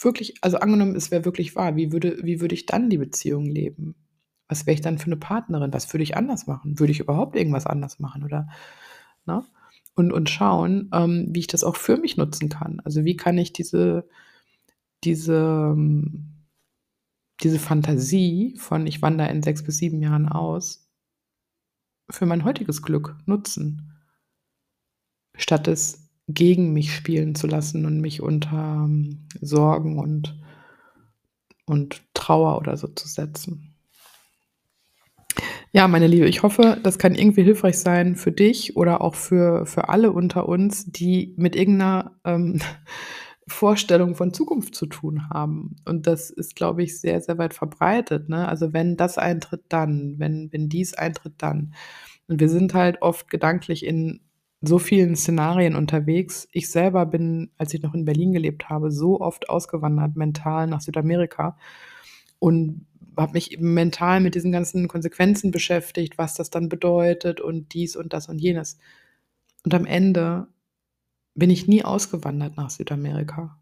wirklich 0.00 0.36
also 0.40 0.56
angenommen, 0.56 0.96
es 0.96 1.10
wäre 1.10 1.26
wirklich 1.26 1.54
wahr, 1.54 1.76
wie 1.76 1.92
würde 1.92 2.16
wie 2.22 2.40
würde 2.40 2.54
ich 2.54 2.64
dann 2.64 2.88
die 2.88 2.96
Beziehung 2.96 3.44
leben? 3.44 3.94
Was 4.48 4.64
wäre 4.64 4.72
ich 4.74 4.80
dann 4.80 4.96
für 4.96 5.10
'ne 5.10 5.18
Partnerin? 5.18 5.70
Was 5.74 5.92
würde 5.92 6.02
ich 6.02 6.16
anders 6.16 6.46
machen? 6.46 6.78
Würde 6.78 6.92
ich 6.92 7.00
überhaupt 7.00 7.36
irgendwas 7.36 7.66
anders 7.66 7.98
machen 7.98 8.24
oder 8.24 8.48
ne? 9.26 9.44
Und 9.94 10.12
und 10.14 10.30
schauen, 10.30 10.88
ähm, 10.94 11.26
wie 11.30 11.40
ich 11.40 11.46
das 11.46 11.62
auch 11.62 11.76
für 11.76 11.98
mich 11.98 12.16
nutzen 12.16 12.48
kann. 12.48 12.80
Also, 12.84 13.04
wie 13.04 13.16
kann 13.16 13.36
ich 13.36 13.52
diese 13.52 14.08
diese 15.04 15.72
hm 15.76 16.34
diese 17.42 17.58
Fantasie 17.60 18.54
von: 18.58 18.86
„Ich 18.86 19.00
wandere 19.02 19.28
in 19.30 19.42
6 19.44 19.62
bis 19.62 19.78
7 19.78 20.02
Jahren 20.02 20.28
aus“ 20.28 20.78
für 22.10 22.24
mein 22.26 22.44
heutiges 22.44 22.80
Glück 22.82 23.16
nutzen? 23.26 23.87
Statt 25.38 25.68
es 25.68 26.10
gegen 26.28 26.74
mich 26.74 26.94
spielen 26.94 27.34
zu 27.34 27.46
lassen 27.46 27.86
und 27.86 28.00
mich 28.02 28.20
unter, 28.22 28.84
hm, 28.84 29.26
Sorgen 29.40 29.98
und 29.98 30.36
und 31.66 32.02
Trauer 32.14 32.58
oder 32.58 32.76
so 32.76 32.88
zu 32.88 33.06
setzen. 33.06 33.76
Ja, 35.72 35.86
meine 35.86 36.06
Liebe, 36.06 36.26
ich 36.28 36.42
hoffe, 36.42 36.78
das 36.82 36.98
kann 36.98 37.14
irgendwie 37.14 37.42
hilfreich 37.42 37.78
sein 37.78 38.16
für 38.16 38.32
dich 38.32 38.76
oder 38.76 39.00
auch 39.02 39.14
für 39.14 39.66
für 39.66 39.88
alle 39.88 40.12
unter 40.12 40.48
uns, 40.48 40.86
die 40.86 41.34
mit 41.36 41.54
irgend 41.56 41.78
'ner, 41.78 42.12
ähm, 42.24 42.60
Vorstellung 43.46 44.14
von 44.14 44.34
Zukunft 44.34 44.74
zu 44.74 44.86
tun 44.86 45.30
haben. 45.30 45.76
Und 45.86 46.06
das 46.06 46.28
ist, 46.30 46.54
glaube 46.56 46.82
ich, 46.82 47.00
sehr, 47.00 47.20
sehr 47.22 47.38
weit 47.38 47.54
verbreitet, 47.54 48.28
ne? 48.28 48.46
Also, 48.48 48.72
wenn 48.74 48.96
das 48.96 49.18
eintritt, 49.18 49.62
dann, 49.70 50.16
wenn 50.18 50.52
wenn 50.52 50.68
dies 50.68 50.94
eintritt, 50.94 51.34
dann. 51.38 51.74
Und 52.28 52.40
wir 52.40 52.48
sind 52.50 52.74
halt 52.74 53.02
oft 53.02 53.30
gedanklich 53.30 53.84
in 53.86 54.20
so 54.62 54.78
vielen 54.78 55.16
Szenarien 55.16 55.76
unterwegs. 55.76 56.48
Ich 56.52 56.70
selber 56.70 57.06
bin, 57.06 57.50
als 57.58 57.74
ich 57.74 57.82
noch 57.82 57.94
in 57.94 58.04
Berlin 58.04 58.32
gelebt 58.32 58.68
habe, 58.70 58.90
so 58.90 59.20
oft 59.20 59.48
ausgewandert 59.50 60.16
mental 60.16 60.66
nach 60.66 60.80
Südamerika 60.80 61.56
und 62.40 62.86
habe 63.16 63.32
mich 63.34 63.52
eben 63.52 63.74
mental 63.74 64.20
mit 64.20 64.34
diesen 64.36 64.52
ganzen 64.52 64.88
Konsequenzen 64.88 65.50
beschäftigt, 65.52 66.18
was 66.18 66.34
das 66.34 66.50
dann 66.50 66.68
bedeutet 66.68 67.40
und 67.40 67.74
dies 67.74 67.96
und 67.96 68.12
das 68.14 68.28
und 68.28 68.38
jenes. 68.40 68.78
Und 69.64 69.74
am 69.74 69.86
Ende 69.86 70.48
bin 71.34 71.50
ich 71.50 71.68
nie 71.68 71.84
ausgewandert 71.84 72.56
nach 72.58 72.70
Südamerika. 72.70 73.58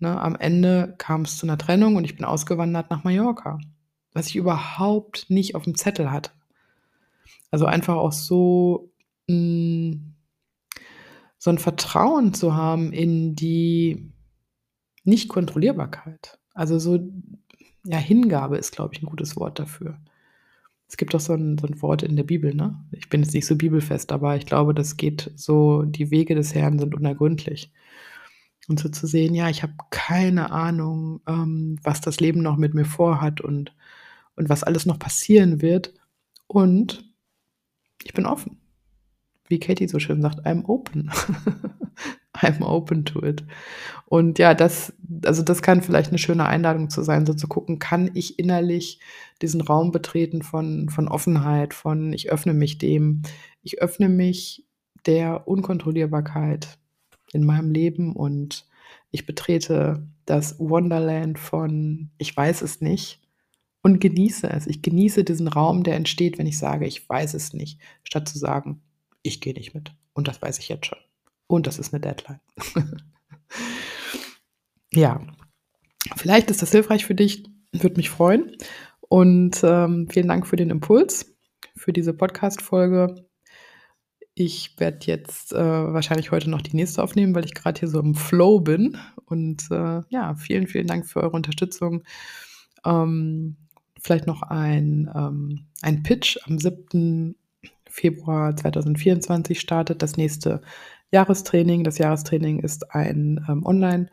Ne, 0.00 0.16
am 0.20 0.36
Ende 0.36 0.94
kam's 0.98 1.38
zu 1.38 1.46
'ner 1.46 1.58
Trennung 1.58 1.96
und 1.96 2.04
ich 2.04 2.14
bin 2.14 2.24
ausgewandert 2.24 2.88
nach 2.90 3.02
Mallorca, 3.02 3.58
was 4.12 4.28
ich 4.28 4.36
überhaupt 4.36 5.28
nicht 5.28 5.56
aufm 5.56 5.74
Zettel 5.74 6.10
hatte. 6.12 6.30
Also, 7.52 7.64
einfach 7.66 7.96
auch 7.96 8.12
so 8.12 8.90
hm 9.28 10.14
so 11.42 11.50
'n 11.50 11.58
Vertrauen 11.58 12.34
zu 12.34 12.56
haben 12.56 12.92
in 12.92 13.36
die 13.36 14.10
Nicht-Kontrollierbarkeit. 15.04 16.38
Also, 16.54 16.78
so 16.78 16.98
ja, 17.86 17.98
Hingabe 17.98 18.58
ist, 18.58 18.72
glaube 18.72 18.94
ich, 18.94 19.02
'n 19.02 19.06
gutes 19.06 19.36
Wort 19.36 19.58
dafür. 19.60 19.98
Es 20.88 20.96
gibt 20.98 21.14
auch 21.14 21.20
so 21.20 21.34
'n 21.34 21.58
so 21.58 21.66
'n 21.68 21.82
Wort 21.82 22.02
in 22.04 22.16
der 22.16 22.24
Bibel, 22.24 22.54
ne? 22.54 22.76
Ich 22.92 23.08
bin 23.10 23.22
jetzt 23.22 23.34
nicht 23.34 23.46
so 23.46 23.56
bibelfest, 23.56 24.12
aber 24.12 24.36
ich 24.36 24.46
glaube, 24.46 24.74
das 24.74 24.96
geht 24.98 25.32
so: 25.36 25.82
„Die 25.84 26.10
Wege 26.12 26.34
des 26.36 26.54
Herrn 26.54 26.78
sind 26.80 26.94
unergründlich.“ 26.96 27.72
Und 28.68 28.80
so 28.80 28.88
zu 28.90 29.06
sehen: 29.08 29.34
„Ja, 29.34 29.48
ich 29.50 29.62
habe 29.62 29.74
keine 29.90 30.50
Ahnung, 30.52 31.20
ähm, 31.28 31.78
was 31.82 32.00
das 32.02 32.20
Leben 32.20 32.42
noch 32.42 32.56
mit 32.58 32.74
mir 32.74 32.84
vorhat 32.86 33.40
und 33.40 33.74
und 34.36 34.48
was 34.50 34.64
alles 34.64 34.86
noch 34.86 34.98
passieren 35.00 35.62
wird. 35.62 35.94
Und 36.48 37.12
ich 38.04 38.14
bin 38.14 38.26
offen.“ 38.26 38.57
Wie 39.48 39.58
Katie 39.60 39.88
so 39.88 39.98
schön 39.98 40.22
sagt: 40.22 40.46
„I'm 40.46 40.64
open. 40.66 41.10
I'm 42.36 42.62
open 42.62 43.04
to 43.06 43.22
it.“ 43.24 43.44
Und 44.06 44.38
ja, 44.38 44.54
das 44.54 44.94
also, 45.24 45.42
das 45.42 45.62
kann 45.62 45.82
vielleicht 45.82 46.12
'ne 46.12 46.18
schöne 46.18 46.46
Einladung 46.46 46.90
zu 46.90 47.02
sein, 47.02 47.26
so 47.26 47.34
zu 47.34 47.48
gucken: 47.48 47.78
Kann 47.78 48.10
ich 48.14 48.38
innerlich 48.38 49.00
diesen 49.42 49.60
Raum 49.62 49.92
betreten 49.92 50.42
von 50.42 50.88
von 50.90 51.08
Offenheit, 51.08 51.74
von: 51.74 52.12
„Ich 52.12 52.30
öffne 52.30 52.54
mich 52.54 52.78
dem. 52.78 53.22
Ich 53.62 53.80
öffne 53.82 54.08
mich 54.08 54.66
der 55.06 55.48
Unkontrollierbarkeit 55.48 56.78
in 57.32 57.44
meinem 57.46 57.70
Leben 57.72 58.14
und 58.16 58.66
ich 59.12 59.26
betrete 59.26 60.06
das 60.26 60.58
Wonderland 60.60 61.38
von: 61.38 62.10
Ich 62.18 62.36
weiß 62.36 62.62
es 62.62 62.80
nicht 62.82 63.20
und 63.82 64.00
genieße 64.00 64.50
es.“ 64.50 64.66
Ich 64.68 64.82
genieße 64.82 65.24
diesen 65.24 65.48
Raum, 65.48 65.84
der 65.84 65.96
entsteht, 65.96 66.38
wenn 66.38 66.46
ich 66.48 66.58
sage: 66.58 66.86
„Ich 66.86 67.08
weiß 67.08 67.34
es 67.34 67.54
nicht“, 67.54 67.80
statt 68.04 68.28
zu 68.28 68.38
sagen: 68.38 68.82
„Ich 69.22 69.40
gehe 69.40 69.54
nicht 69.54 69.74
mit 69.74 69.92
und 70.14 70.28
das 70.28 70.40
weiß 70.42 70.58
ich 70.58 70.68
jetzt 70.68 70.86
schon. 70.86 70.98
Und 71.46 71.66
das 71.66 71.78
ist 71.78 71.92
'ne 71.92 72.00
Deadline.“ 72.00 72.40
Ja, 74.92 75.20
vielleicht 76.16 76.50
ist 76.50 76.62
das 76.62 76.72
hilfreich 76.72 77.04
für 77.06 77.14
dich, 77.14 77.44
würde 77.72 77.96
mich 77.96 78.10
freuen. 78.10 78.56
Und, 79.08 79.60
ähm, 79.64 80.08
vielen 80.10 80.28
Dank 80.28 80.46
für 80.46 80.56
den 80.56 80.70
Impuls, 80.70 81.34
für 81.76 81.92
diese 81.92 82.14
Podcast-Folge. 82.14 83.26
Ich 84.34 84.78
werde 84.78 85.06
jetzt, 85.06 85.52
äh, 85.52 85.58
wahrscheinlich 85.58 86.30
heute 86.30 86.48
noch 86.50 86.62
die 86.62 86.76
nächste 86.76 87.02
aufnehmen, 87.02 87.34
weil 87.34 87.44
ich 87.44 87.54
grad 87.54 87.80
hier 87.80 87.88
so 87.88 88.00
im 88.00 88.14
Flow 88.14 88.60
bin. 88.60 88.96
Und, 89.26 89.64
äh, 89.70 90.02
ja, 90.10 90.34
vielen, 90.36 90.66
vielen 90.68 90.86
Dank 90.86 91.06
für 91.06 91.20
eure 91.22 91.32
Unterstützung. 91.36 92.04
Ähm, 92.84 93.56
vielleicht 94.00 94.26
noch 94.26 94.42
ein 94.42 95.10
ähm, 95.14 95.66
ein 95.82 96.02
Pitch. 96.04 96.38
Am 96.46 96.58
7. 96.58 97.36
Februar 97.98 98.56
2024 98.56 99.58
startet 99.58 100.02
das 100.02 100.16
nächste 100.16 100.62
Jahrestraining. 101.10 101.82
Das 101.82 101.98
Jahrestraining 101.98 102.60
ist 102.60 102.94
ein, 102.94 103.44
ähm, 103.48 103.66
Online 103.66 104.08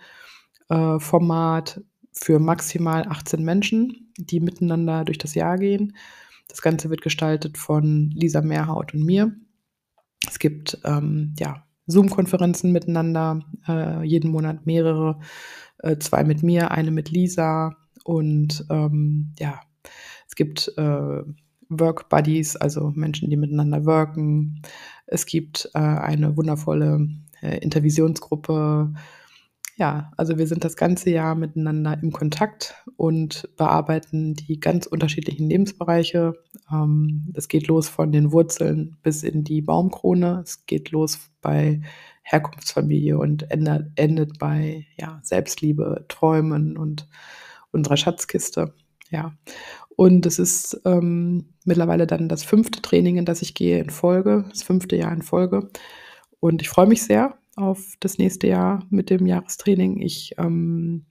äh, 0.70 1.00
für 1.00 2.40
maximal 2.40 3.06
18 3.08 3.44
Menschen, 3.44 4.12
die 4.18 4.40
miteinander 4.40 5.04
durch 5.04 5.20
das 5.20 5.36
Jahr 5.36 5.58
gehen. 5.58 5.96
Das 6.48 6.62
Ganze 6.62 6.90
wird 6.90 7.02
gestaltet 7.02 7.58
von 7.58 8.10
Lisa 8.12 8.42
Merhaut 8.42 8.94
und 8.94 9.04
mir. 9.04 9.36
Es 10.28 10.40
gibt, 10.40 10.80
ähm, 10.84 11.36
ja, 11.38 11.64
Zoom-Konferenzen 11.88 12.72
miteinander, 12.72 13.42
äh, 13.68 14.04
jeden 14.04 14.32
Monat 14.32 14.66
mehrere, 14.66 15.20
äh, 15.80 15.98
2 15.98 16.24
mit 16.24 16.42
mir, 16.42 16.72
eine 16.72 16.90
mit 16.90 17.12
Lisa 17.12 17.76
und, 18.04 18.66
ähm, 18.72 19.34
ja, 19.38 19.60
es 20.28 20.36
gibt, 20.36 20.74
äh, 20.78 21.22
Work 21.70 22.10
Buddies, 22.10 22.56
also 22.56 22.92
Menschen, 22.96 23.30
die 23.30 23.38
miteinander 23.38 23.86
worken. 23.86 24.62
Es 25.08 25.26
gibt, 25.26 25.70
äh, 25.74 25.80
eine 25.80 26.38
wundervolle, 26.38 27.08
äh, 27.42 27.58
Intervisionsgruppe. 27.60 28.94
Ja, 29.78 30.12
also, 30.16 30.38
wir 30.38 30.48
sind 30.48 30.64
das 30.64 30.78
ganze 30.78 31.10
Jahr 31.10 31.36
miteinander 31.36 32.00
im 32.02 32.12
Kontakt 32.14 32.76
und 32.96 33.50
bearbeiten 33.58 34.34
die 34.34 34.60
ganz 34.60 34.86
unterschiedlichen 34.86 35.50
Lebensbereiche. 35.50 36.34
Ähm, 36.72 37.34
es 37.36 37.50
geht 37.50 37.68
los 37.68 37.90
von 37.90 38.12
den 38.14 38.32
Wurzeln 38.32 38.98
bis 39.04 39.24
in 39.24 39.44
die 39.44 39.62
Baumkrone. 39.62 40.42
Es 40.44 40.66
geht 40.66 40.92
los 40.92 41.20
bei 41.42 41.82
Herkunftsfamilie 42.24 43.18
und 43.18 43.52
ändert 43.52 43.92
endet 43.96 44.40
bei, 44.40 44.88
ja, 44.98 45.20
Selbstliebe, 45.24 46.06
Träumen 46.08 46.78
und 46.78 47.08
unserer 47.72 47.98
Schatzkiste. 47.98 48.74
Ja, 49.12 49.38
und 49.96 50.26
es 50.26 50.40
ist, 50.40 50.82
ähm, 50.86 51.54
mittlerweile 51.64 52.08
dann 52.08 52.30
das 52.30 52.44
5. 52.44 52.82
Training, 52.82 53.18
in 53.18 53.26
das 53.26 53.42
ich 53.42 53.54
gehe 53.54 53.80
in 53.80 53.90
Folge, 53.90 54.46
das 54.50 54.64
5. 54.64 54.92
Jahr 54.92 55.14
in 55.14 55.22
Folge. 55.22 55.70
Und 56.40 56.62
ich 56.62 56.70
freue 56.70 56.88
mich 56.88 57.04
sehr 57.04 57.38
auf 57.56 57.96
das 58.00 58.18
nächste 58.18 58.48
Jahr 58.48 58.86
mit 58.90 59.10
dem 59.10 59.26
Jahrestraining. 59.26 60.02
Ich, 60.02 60.36
ähm, 60.38 61.06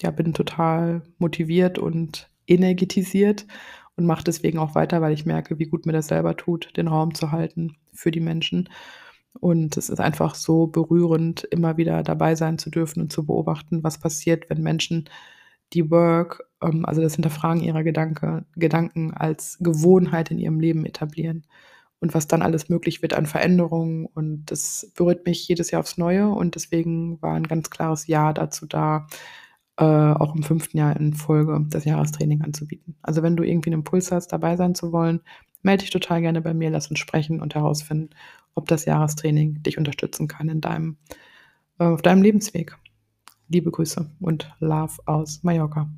ja, 0.00 0.10
bin 0.10 0.34
total 0.34 1.02
motiviert 1.18 1.78
und 1.78 2.28
energetisiert 2.46 3.46
und 3.96 4.06
mache 4.06 4.24
deswegen 4.24 4.58
auch 4.58 4.74
weiter, 4.74 5.00
weil 5.00 5.12
ich 5.12 5.24
merke, 5.24 5.58
wie 5.58 5.66
gut 5.66 5.86
mir 5.86 5.92
das 5.92 6.08
selber 6.08 6.36
tut, 6.36 6.76
den 6.76 6.88
Raum 6.88 7.14
zu 7.14 7.30
halten 7.30 7.76
für 7.92 8.10
die 8.10 8.20
Menschen. 8.20 8.68
Und 9.40 9.76
es 9.76 9.88
ist 9.88 10.00
einfach 10.00 10.34
so 10.34 10.66
berührend, 10.66 11.44
immer 11.44 11.76
wieder 11.76 12.02
dabei 12.02 12.34
sein 12.34 12.58
zu 12.58 12.70
dürfen 12.70 13.00
und 13.02 13.12
zu 13.12 13.26
beobachten, 13.26 13.84
was 13.84 13.98
passiert, 13.98 14.50
wenn 14.50 14.62
Menschen 14.62 15.08
die 15.72 15.90
Work 15.90 16.44
ähm, 16.64 16.84
also 16.86 17.00
das 17.02 17.14
Hinterfragen 17.14 17.62
ihrer 17.62 17.82
Gedanke 17.84 18.44
Gedanken 18.56 19.14
als 19.14 19.58
Gewohnheit 19.60 20.30
in 20.30 20.38
ihrem 20.38 20.60
Leben 20.60 20.86
etablieren 20.86 21.44
und 22.00 22.14
was 22.14 22.26
dann 22.26 22.42
alles 22.42 22.68
möglich 22.68 23.02
wird 23.02 23.14
an 23.14 23.26
Veränderungen. 23.26 24.06
Und 24.06 24.46
das 24.46 24.92
berührt 24.94 25.26
mich 25.26 25.48
jedes 25.48 25.70
Jahr 25.70 25.80
aufs 25.80 25.98
Neue 25.98 26.28
und 26.28 26.54
deswegen 26.54 27.20
war 27.22 27.34
ein 27.34 27.48
ganz 27.48 27.70
klares 27.70 28.06
Ja 28.06 28.32
dazu 28.32 28.66
da, 28.66 29.06
äh, 29.78 29.84
auch 29.84 30.34
im 30.34 30.42
fünften 30.42 30.78
Jahr 30.78 30.96
in 30.96 31.14
Folge 31.14 31.64
das 31.70 31.84
Jahrestraining 31.84 32.42
anzubieten. 32.42 32.96
Also 33.02 33.22
wenn 33.22 33.36
du 33.36 33.42
irgendwie 33.42 33.70
einen 33.70 33.80
Impuls 33.80 34.12
hast, 34.12 34.28
dabei 34.28 34.56
sein 34.56 34.74
zu 34.74 34.92
wollen, 34.92 35.20
melde 35.62 35.82
dich 35.82 35.90
total 35.90 36.20
gerne 36.20 36.42
bei 36.42 36.54
mir, 36.54 36.70
lass 36.70 36.88
uns 36.88 36.98
sprechen 36.98 37.40
und 37.40 37.54
herausfinden, 37.54 38.10
ob 38.54 38.68
das 38.68 38.84
Jahrestraining 38.84 39.62
dich 39.62 39.78
unterstützen 39.78 40.28
kann 40.28 40.48
in 40.48 40.60
deinem, 40.60 40.98
äh, 41.78 41.84
auf 41.84 42.02
deinem 42.02 42.22
Lebensweg. 42.22 42.76
Liebe 43.48 43.70
Grüße 43.70 44.10
und 44.20 44.54
Love 44.60 44.94
aus 45.06 45.42
Mallorca. 45.42 45.90